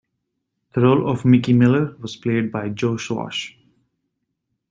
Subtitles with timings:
[0.73, 3.55] The role of Mickey Miller was played by Joe Swash.